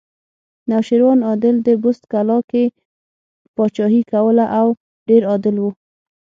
نوشیروان 0.69 1.19
عادل 1.29 1.55
د 1.67 1.69
بست 1.83 2.03
کلا 2.13 2.37
کې 2.49 2.63
پاچاهي 3.55 4.01
کوله 4.11 4.45
او 4.59 4.67
ډېر 5.07 5.21
عادل 5.31 5.55
و 5.61 5.65